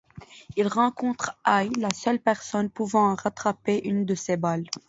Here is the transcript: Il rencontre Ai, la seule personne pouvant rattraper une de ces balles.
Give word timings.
Il 0.57 0.67
rencontre 0.67 1.37
Ai, 1.45 1.69
la 1.77 1.91
seule 1.91 2.19
personne 2.19 2.71
pouvant 2.71 3.13
rattraper 3.13 3.81
une 3.87 4.03
de 4.03 4.15
ces 4.15 4.35
balles. 4.35 4.65